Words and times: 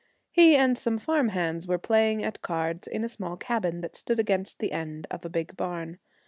He 0.31 0.55
and 0.55 0.79
some 0.79 0.97
farm 0.97 1.29
hands 1.29 1.67
were 1.67 1.77
playing 1.77 2.23
at 2.23 2.41
cards 2.41 2.87
in 2.87 3.03
a 3.03 3.07
small 3.07 3.37
cabin 3.37 3.81
that 3.81 3.95
stood 3.95 4.19
against 4.19 4.57
the 4.57 4.71
end 4.71 5.05
of 5.11 5.23
a 5.25 5.29
big 5.29 5.55
barn. 5.55 5.99